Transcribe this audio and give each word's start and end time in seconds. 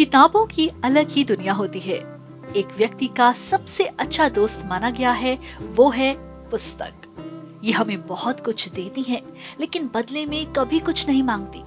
किताबों 0.00 0.46
की 0.46 0.70
अलग 0.84 1.10
ही 1.10 1.24
दुनिया 1.24 1.52
होती 1.52 1.80
है। 1.80 1.94
एक 2.56 2.68
व्यक्ति 2.78 3.06
का 3.06 3.32
सबसे 3.32 3.84
अच्छा 3.84 4.28
दोस्त 4.28 4.62
माना 4.66 4.90
गया 4.90 5.12
है, 5.12 5.38
वो 5.62 5.90
है 5.90 6.14
पुस्तक। 6.50 6.92
ये 7.64 7.72
हमें 7.72 8.06
बहुत 8.06 8.44
कुछ 8.44 8.68
देती 8.68 9.02
है, 9.02 9.22
लेकिन 9.60 9.90
बदले 9.94 10.26
में 10.26 10.52
कभी 10.52 10.80
कुछ 10.80 11.08
नहीं 11.08 11.22
मांगती। 11.22 11.62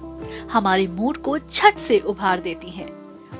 हमारे 0.52 0.86
मूड 0.86 1.16
को 1.16 1.38
छट 1.38 1.78
से 1.78 1.98
उभार 1.98 2.40
देती 2.40 2.70
है 2.70 2.88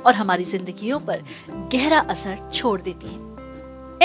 और 0.06 0.14
हमारी 0.14 0.44
जिंदगियों 0.44 1.00
पर 1.00 1.24
गहरा 1.50 2.00
असर 2.00 2.50
छोड़ 2.54 2.82
देती 2.82 3.06
है। 3.06 3.36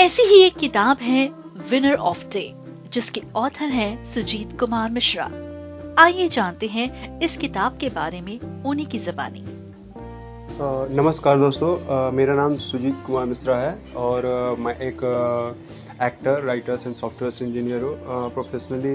ऐसी 0.04 0.22
ही 0.22 0.42
एक 0.42 0.56
किताब 0.56 0.98
है 0.98 1.32
विनर 1.70 1.94
ऑफ़ 1.94 2.24
डे 2.24 2.54
जिसके 2.92 3.22
ऑथर 3.36 3.68
हैं 3.68 4.04
सुजीत 4.04 4.60
कुमार 4.60 4.90
मिश्रा। 4.90 5.30
आइए 6.02 6.28
जानते 6.28 6.66
हैं 6.66 7.20
इस 7.20 7.36
किताब 7.36 7.78
के 7.78 7.88
बारे 7.88 8.20
में 8.20 8.64
उन्हीं 8.64 8.86
की 8.86 8.98
जबानी। 8.98 9.59
नमस्कार 10.62 11.38
दोस्तों 11.38 12.10
मेरा 12.12 12.34
नाम 12.34 12.56
सुजीत 12.60 12.96
कुमार 13.06 13.26
मिश्रा 13.26 13.56
है 13.58 13.70
और 13.96 14.26
मैं 14.60 14.74
एक 14.86 15.02
actor 16.02 16.42
writers 16.46 16.86
and 16.86 16.94
software 16.96 17.44
engineer 17.44 17.82
हूँ। 17.82 18.30
प्रोफेशनली 18.34 18.92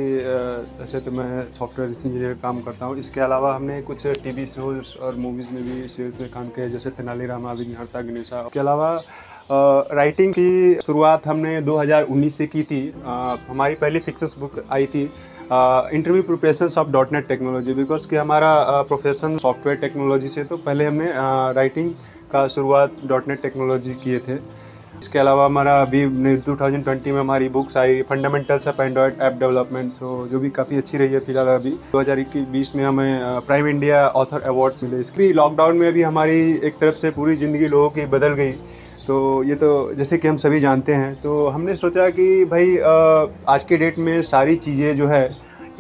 ऐसे 0.84 1.00
तो 1.02 1.12
मैं 1.12 1.50
सॉफ्टवेयर 1.52 1.92
इंजीनियर 1.92 2.34
काम 2.44 2.62
करता 2.62 2.86
हूँ। 2.86 2.98
इसके 3.00 3.22
अलावा 3.22 3.56
हमने 3.56 3.82
कुछ 3.82 4.06
टीवी 4.24 4.46
शोज़ 4.46 4.98
और 5.00 5.16
मूवीज़ 5.16 5.54
में 5.54 5.64
भी 5.64 5.88
सीरीज़ 5.88 6.22
में 6.22 6.30
काम 6.32 6.50
किया, 6.50 6.68
जैसे 6.68 6.90
तेनालीरामा 6.92 7.52
विघ्नहर्ता 7.54 8.02
गणेशा। 8.02 8.42
इसके 8.42 8.60
अलावा 8.60 8.94
राइटिंग 9.52 10.34
की 10.34 10.76
शुरुआत 10.82 11.28
हमने 11.28 11.62
2019 11.62 12.38
से 12.38 12.48
की 12.48 12.64
थी। 12.64 12.84
हमारी 13.50 13.76
पहली 13.76 14.00
फिक्सेस 14.00 14.36
बुक 14.40 14.64
आई 14.72 14.86
थी। 14.86 15.10
Interview 15.52 16.22
preparation 16.24 16.68
of 16.80 16.92
dot 16.92 17.12
net 17.14 17.28
technology 17.28 17.74
because 17.74 18.08
कि 18.10 18.16
हमारा 18.16 18.82
प्रोफेशन 18.88 19.38
सॉफ्टवेयर 19.38 19.78
टेक्नोलॉजी 19.80 20.28
से 20.28 20.44
तो 20.44 20.58
पहले 20.60 20.86
हमने 20.86 21.12
राइटिंग 21.56 21.92
का 22.32 22.48
शुरुआत 22.48 22.96
डॉट 23.08 23.28
नेट 23.28 23.42
टेक्नोलॉजी 23.42 23.94
किए 24.04 24.20
थे। 24.20 24.38
इसके 25.00 25.20
अलावा 25.20 25.46
हमारा 25.46 25.80
अभी 25.82 26.06
2020 26.42 27.08
में 27.08 27.20
हमारी 27.20 27.50
books 27.50 27.78
I 27.78 28.02
fundamentals 28.10 28.68
of 28.68 28.82
Android 28.82 29.22
app 29.22 29.34
development 29.40 29.92
so 29.92 30.28
जो 30.28 30.40
भी 30.40 30.50
काफ़ी 30.50 30.78
अच्छी 30.78 30.98
रही 30.98 31.14
है 31.14 31.20
फ़िलहाल 31.20 31.48
अभी। 31.56 31.72
2021 31.92 32.76
में 32.76 32.84
हमें 32.84 33.42
प्राइम 33.48 33.68
इंडिया 33.68 34.08
ऑथर 34.22 34.42
अवार्ड्स 34.50 34.84
मिले। 34.84 35.00
इसकी 35.02 35.32
लॉकडाउन 35.34 35.78
में 35.78 35.92
भी 35.94 36.02
हमारी 36.04 36.40
एक 36.64 36.80
तरफ़ 36.80 36.96
से 36.98 37.12
पूरी 37.12 37.36
ज़िंदगी 37.36 37.68
लोगों 37.68 37.90
की 37.90 38.06
बदल 38.08 38.34
गई। 38.34 38.54
तो 39.08 39.44
ये 39.44 39.56
तो 39.56 39.70
जैसे 39.96 40.18
कि 40.18 40.28
हम 40.28 40.38
सभी 40.38 40.60
जानते 40.60 40.94
हैं 40.94 41.14
तो 41.16 41.48
हमने 41.48 41.76
सोचा 41.76 42.10
कि 42.10 42.46
भाई 42.52 42.78
आज 43.50 43.64
के 43.70 43.78
डेट 43.78 43.98
में 44.00 44.22
सारी 44.24 44.56
चीज़ें 44.58 44.96
जो 44.96 45.08
है 45.08 45.28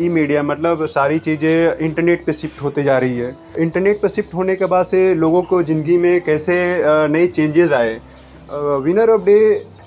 ई 0.02 0.09
मीडिया 0.09 0.44
मतलब 0.44 0.86
सारी 0.88 1.20
चीज़ें 1.20 1.86
इंटरनेट 1.86 2.26
पे 2.26 2.34
शिफ्ट 2.34 2.62
होते 2.62 2.84
जा 2.84 2.98
रही 2.98 3.18
है। 3.18 3.36
इंटरनेट 3.59 4.02
पे 4.02 4.09
शिफ्ट 4.09 4.34
होने 4.34 4.56
के 4.56 4.66
बाद 4.66 4.86
से 4.86 5.14
लोगों 5.16 5.42
को 5.44 5.62
ज़िंदगी 5.64 5.98
में 5.98 6.20
कैसे 6.23 6.58
नए 7.09 7.28
चेंजेस 7.28 7.73
आए। 7.73 7.94
विनर 8.84 9.09
ऑफ़ 9.09 9.22
डे 9.22 9.38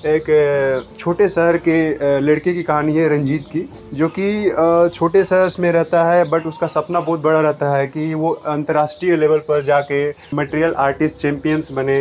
एक 0.07 0.87
छोटे 0.99 1.29
शहर 1.29 1.57
के 1.69 2.21
लड़के 2.21 2.53
की 2.55 2.63
कहानी 2.63 2.97
है 2.97 3.09
रंजीत 3.09 3.47
की, 3.47 3.67
जो 3.95 4.09
कि 4.19 4.91
छोटे 4.95 5.25
शहर 5.25 5.49
में 5.61 5.71
रहता 5.73 6.05
है 6.05 6.25
बट 6.31 6.47
उसका 6.47 6.67
सपना 6.67 7.01
बहुत 7.01 7.21
बड़ा 7.23 7.41
रहता 7.41 7.77
है 7.77 7.87
कि 7.87 8.13
वो 8.15 8.31
अंतर्राष्ट्रीय 8.49 9.17
लेवल 9.17 9.39
पर 9.49 9.63
जाके 9.65 10.09
मटेरियल 10.37 10.75
आर्टिस्ट 10.79 11.21
चैंपियंस 11.23 11.71
बने। 11.73 12.01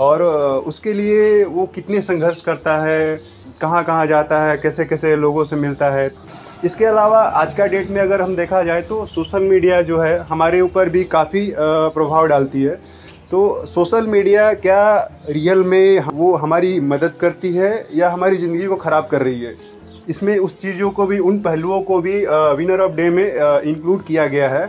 और 0.00 0.22
उसके 0.66 0.92
लिए 0.92 1.44
वो 1.44 1.66
कितने 1.74 2.00
संघर्ष 2.00 2.40
करता 2.40 2.76
है, 2.82 3.16
कहाँ 3.60 3.82
कहाँ 3.84 4.06
जाता 4.06 4.40
है, 4.42 4.56
कैसे 4.58 4.84
कैसे 4.84 5.14
लोगों 5.16 5.44
से 5.44 5.56
मिलता 5.56 5.90
है। 5.90 6.10
इसके 6.64 6.84
अलावा 6.84 7.20
आज 7.20 7.54
का 7.54 7.66
डेट 7.66 7.90
में 7.90 8.00
अगर 8.00 8.20
हम 8.20 8.34
देखा 8.36 8.62
जाए 8.62 8.82
तो 8.82 9.04
सोशल 9.06 9.42
मीडिया 9.42 9.80
जो 9.82 10.00
है 10.00 10.18
हमारे 10.20 10.60
ऊपर 10.60 10.88
भी 10.88 11.04
काफ़ी 11.06 11.46
प्रभाव 11.56 12.26
डालती 12.26 12.62
है। 12.62 12.74
तो 13.30 13.66
सोशल 13.66 14.06
मीडिया 14.06 14.52
क्या 14.56 14.82
रियल 15.30 15.58
में 15.64 16.00
वो 16.14 16.34
हमारी 16.36 16.78
मदद 16.82 17.12
करती 17.20 17.52
है 17.54 17.86
या 17.94 18.10
हमारी 18.10 18.36
ज़िंदगी 18.36 18.66
को 18.66 18.76
ख़राब 18.76 19.08
कर 19.10 19.22
रही 19.22 19.40
है? 19.42 19.54
इसमें 20.08 20.36
उस 20.38 20.56
चीज़ों 20.56 20.90
को 20.90 21.06
भी, 21.06 21.18
उन 21.18 21.38
पहलुओं 21.40 21.80
को 21.82 22.00
भी 22.00 22.14
विनर 22.56 22.80
ऑफ़ 22.80 22.92
डे 22.92 23.10
में 23.10 23.24
इंक्लूड 23.24 24.04
किया 24.04 24.26
गया 24.26 24.48
है। 24.48 24.68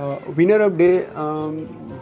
Winner 0.00 0.62
of 0.62 0.72
day 0.72 1.06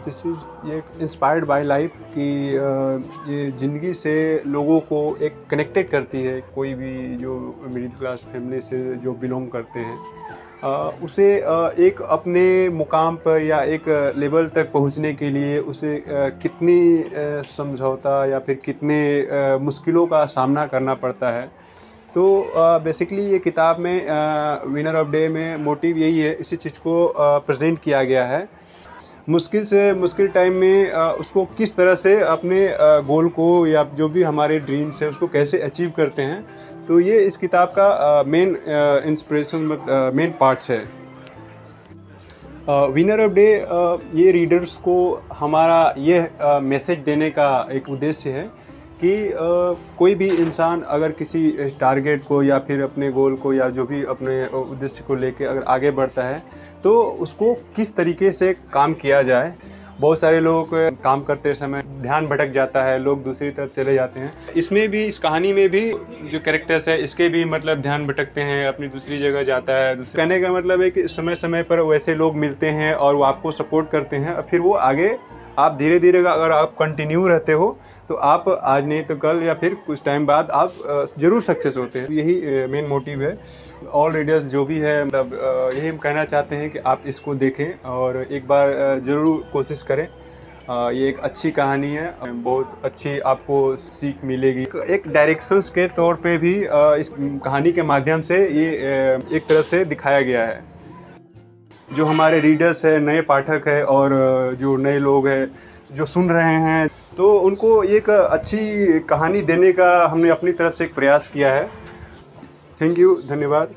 this 0.05 0.25
is 0.25 0.69
ये 0.69 0.81
इंस्पायर्ड 1.01 1.45
बाय 1.45 1.63
लाइफ 1.63 1.91
कि 2.13 2.27
uh, 2.51 3.29
ये 3.29 3.51
ज़िंदगी 3.51 3.93
से 3.93 4.13
लोगों 4.47 4.79
को 4.79 4.99
एक 5.21 5.33
कनेक्टेड 5.51 5.89
करती 5.89 6.23
है 6.23 6.39
कोई 6.55 6.73
भी 6.73 6.93
जो 7.17 7.33
मिडिल 7.69 7.89
क्लास 7.89 8.25
फैमिली 8.33 8.61
से 8.61 8.83
जो 8.95 9.13
बिलोंग 9.13 9.49
करते 9.49 9.79
हैं। 9.79 9.97
Uh, 10.61 11.03
उसे 11.03 11.25
uh, 11.41 11.79
एक 11.79 12.01
अपने 12.01 12.69
मुकाम 12.69 13.15
पर 13.15 13.41
या 13.41 13.61
एक 13.75 13.87
लेवल 14.17 14.47
तक 14.47 14.71
पहुँचने 14.71 15.13
के 15.13 15.29
लिए 15.29 15.59
उसे 15.59 16.03
कितनी 16.07 17.03
समझौता 17.47 18.25
या 18.25 18.39
फिर 18.39 18.61
कितने 18.65 18.99
मुश्किलों 19.59 20.05
का 20.07 20.25
सामना 20.25 20.65
करना 20.65 20.93
पड़ता 20.93 21.29
है। 21.29 21.49
तो 22.15 22.23
बेसिकली 22.83 23.23
ये 23.23 23.37
किताब 23.39 23.79
में 23.79 23.95
विनर 24.73 24.95
ऑफ़ 24.95 25.07
डे 25.07 25.27
में 25.29 25.57
मोटिव 25.59 25.97
यही 25.97 26.19
है, 26.19 26.33
इसी 26.35 26.55
चीज़ 26.55 26.79
को 26.79 27.13
प्रेजेंट 27.17 27.79
किया 27.79 28.03
गया 28.03 28.25
है। 28.25 28.47
मुश्किल 29.29 29.65
से 29.65 29.91
मुश्किल 29.95 30.27
टाइम 30.29 30.53
में 30.55 30.91
उसको 30.91 31.43
किस 31.57 31.75
तरह 31.75 31.95
से 31.95 32.19
अपने 32.21 32.67
गोल 33.07 33.27
को 33.29 33.45
या 33.67 33.83
जो 33.95 34.07
भी 34.09 34.23
हमारे 34.23 34.59
ड्रीम्स 34.61 35.01
है, 35.01 35.09
उसको 35.09 35.27
कैसे 35.27 35.59
अचीव 35.61 35.91
करते 35.97 36.21
हैं 36.21 36.85
तो 36.87 36.99
ये 36.99 37.19
इस 37.19 37.37
किताब 37.37 37.67
का 37.77 38.23
मेन 38.27 38.55
इंस्पिरेशन 39.07 40.11
मेन 40.15 40.33
पार्ट्स 40.39 40.71
है। 40.71 40.79
विनर 42.93 43.21
ऑफ़ 43.21 43.31
डे 43.31 43.45
ये 44.15 44.31
रीडर्स 44.31 44.75
को 44.79 44.97
हमारा 45.33 45.93
ये 45.99 46.19
मैसेज 46.63 46.99
देने 47.05 47.29
का 47.29 47.67
एक 47.71 47.89
उद्देश्य 47.89 48.31
है 48.31 48.49
कि 49.03 49.33
कोई 49.97 50.15
भी 50.15 50.29
इंसान 50.37 50.81
अगर 50.89 51.11
किसी 51.11 51.49
टारगेट 51.79 52.23
को 52.23 52.41
या 52.43 52.59
फिर 52.59 52.81
अपने 52.81 53.11
गोल 53.11 53.35
को 53.35 53.53
या 53.53 53.69
जो 53.69 53.85
भी 53.85 54.03
अपने 54.05 54.45
उद्देश्य 54.53 55.03
को 55.07 55.15
लेके 55.15 55.45
अगर 55.45 55.63
आगे 55.67 55.91
बढ़ता 55.91 56.23
है 56.23 56.41
तो 56.83 57.01
उसको 57.21 57.53
किस 57.75 57.95
तरीके 57.95 58.31
से 58.31 58.53
काम 58.73 58.93
किया 58.93 59.21
जाए? 59.21 59.53
बहुत 59.99 60.19
सारे 60.19 60.39
लोगों 60.39 60.91
काम 61.03 61.21
करते 61.23 61.53
समय 61.53 61.81
ध्यान 62.01 62.27
भटक 62.27 62.49
जाता 62.49 62.83
है, 62.83 62.97
लोग 62.99 63.23
दूसरी 63.23 63.49
तरफ़ 63.51 63.71
चले 63.71 63.93
जाते 63.93 64.19
हैं। 64.19 64.31
इसमें 64.55 64.87
भी, 64.89 65.03
इस 65.05 65.19
कहानी 65.19 65.51
में 65.53 65.69
भी 65.69 65.81
जो 66.29 66.39
कैरेक्टर्स 66.39 66.87
है, 66.89 67.01
इसके 67.01 67.27
भी 67.29 67.43
मतलब 67.45 67.81
ध्यान 67.81 68.07
भटकते 68.07 68.41
हैं, 68.41 68.67
अपनी 68.67 68.87
दूसरी 68.87 69.17
जगह 69.17 69.43
जाता 69.43 69.73
है 69.73 69.95
कहने 69.95 70.39
का 70.41 70.51
मतलब 70.53 70.81
है 70.81 70.89
कि 70.91 71.07
समय 71.07 71.35
समय 71.35 71.63
पर 71.63 71.79
वैसे 71.81 72.15
लोग 72.15 72.35
मिलते 72.35 72.69
हैं 72.69 72.93
और 72.93 73.15
वो 73.15 73.23
आपको 73.23 73.51
सपोर्ट 73.51 73.89
करते 73.89 74.15
हैं 74.15 74.33
और 74.33 74.41
फिर 74.41 74.59
वो 74.59 74.73
आगे 74.73 75.07
आप 75.59 75.75
धीरे 75.77 75.99
धीरे 75.99 76.19
अगर 76.19 76.51
आप 76.51 76.75
कंटिन्यू 76.79 77.27
रहते 77.27 77.51
हो 77.53 77.77
तो 78.09 78.15
आप 78.15 78.47
आज 78.49 78.85
नहीं 78.87 79.03
तो 79.03 79.15
कल 79.17 79.41
या 79.43 79.53
फिर 79.53 79.73
कुछ 79.87 80.03
टाइम 80.05 80.25
बाद 80.25 80.49
आप 80.53 80.73
ज़रूर 81.19 81.41
सक्सेस 81.41 81.77
होते 81.77 81.99
हैं। 81.99 82.07
यही 82.11 82.67
मेन 82.67 82.85
मोटिव 82.85 83.21
है। 83.21 83.37
ऑल 83.93 84.11
रीडर्स 84.13 84.47
जो 84.47 84.65
भी 84.65 84.77
है 84.79 85.03
मतलब 85.05 85.33
यही 85.75 85.87
हम 85.87 85.97
कहना 85.97 86.23
चाहते 86.25 86.55
हैं 86.55 86.69
कि 86.69 86.79
आप 86.79 87.03
इसको 87.07 87.35
देखें 87.35 87.89
और 87.89 88.21
एक 88.21 88.47
बार 88.47 88.99
ज़रूर 89.03 89.43
कोशिश 89.53 89.83
करें। 89.83 90.07
ये 90.93 91.07
एक 91.09 91.19
अच्छी 91.19 91.51
कहानी 91.51 91.87
है। 91.87 92.13
बहुत 92.33 92.81
अच्छी 92.85 93.17
आपको 93.19 93.75
सीख 93.77 94.23
मिलेगी। 94.25 94.67
एक 94.89 95.07
डायरेक्शंस 95.07 95.69
के 95.69 95.87
तौर 95.95 96.15
पे 96.23 96.37
भी 96.37 96.53
इस 96.99 97.11
कहानी 97.19 97.71
के 97.71 97.81
माध्यम 97.83 98.21
से 98.21 98.37
ये 98.49 98.69
एक 99.35 99.47
तरफ़ 99.49 99.65
से 99.67 99.83
दिखाया 99.85 100.21
गया 100.21 100.45
है। 100.45 100.70
जो 101.93 102.05
हमारे 102.05 102.39
रीडर्स 102.39 102.85
है, 102.85 102.99
नए 102.99 103.21
पाठक 103.21 103.67
है 103.67 103.83
और 103.85 104.55
जो 104.59 104.75
नए 104.77 104.97
लोग 104.99 105.27
हैं, 105.27 105.51
जो 105.93 106.05
सुन 106.05 106.29
रहे 106.29 106.53
हैं 106.61 106.87
तो 107.17 107.31
उनको 107.39 107.83
एक 107.85 108.09
अच्छी 108.09 108.99
कहानी 109.09 109.41
देने 109.43 109.71
का 109.71 109.89
हमने 110.07 110.29
अपनी 110.29 110.51
तरफ़ 110.53 110.75
से 110.75 110.83
एक 110.83 110.93
प्रयास 110.95 111.27
किया 111.27 111.53
है। 111.53 111.65
थैंक 112.81 112.99
यू 112.99 113.15
धन्यवाद 113.29 113.73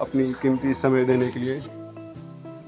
अपनी 0.00 0.24
कीमती 0.42 0.74
समय 0.74 1.04
देने 1.04 1.28
के 1.28 1.40
लिए। 1.40 1.58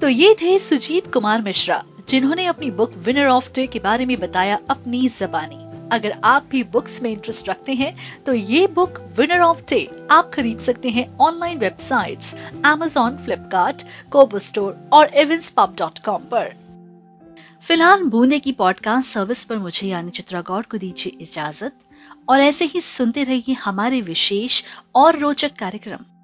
तो 0.01 0.07
ये 0.09 0.33
थे 0.33 0.57
सुजीत 0.59 1.11
कुमार 1.13 1.41
मिश्रा, 1.41 1.83
जिन्होंने 2.09 2.45
अपनी 2.45 2.71
बुक 2.71 2.91
विनर 3.05 3.27
ऑफ़ 3.27 3.49
डे 3.55 3.67
के 3.67 3.79
बारे 3.79 4.05
में 4.05 4.19
बताया 4.19 4.59
अपनी 4.69 5.07
जबानी। 5.19 5.65
अगर 5.91 6.19
आप 6.23 6.45
भी 6.45 6.63
बुक्स 6.63 7.01
में 7.03 7.11
इंटरेस्ट 7.11 7.49
रखते 7.49 7.73
हैं 7.73 8.23
तो 8.23 8.33
ये 8.33 8.67
बुक 8.67 9.13
विनर 9.17 9.39
ऑफ़ 9.39 9.61
डे 9.69 10.07
आप 10.11 10.31
खरीद 10.33 10.59
सकते 10.59 10.89
हैं 10.89 11.17
online 11.17 11.57
websites 11.57 12.35
Amazon, 12.65 13.17
Flipkart 13.17 13.83
Kobo 14.11 14.39
store 14.39 14.89
और 14.93 15.11
evanspub.com 15.17 16.19
पर। 16.19 16.55
फ़िलहाल 17.61 18.03
बूंदे 18.03 18.39
की 18.39 18.51
पॉडकास्ट 18.51 19.09
सर्विस 19.09 19.43
पर 19.45 19.57
मुझे 19.57 19.87
यानी 19.87 20.11
चित्रा 20.11 20.41
गौड़ 20.41 20.65
को 20.65 20.77
दीजिए 20.77 21.17
इजाज़त 21.21 21.71
और 22.29 22.39
ऐसे 22.39 22.65
ही 22.65 22.81
सुनते 22.81 23.23
रहिए 23.23 23.53
हमारे 23.53 24.01
विशेष 24.01 24.63
और 24.95 25.19
रोचक 25.19 25.55
कार्यक्रम। 25.59 26.18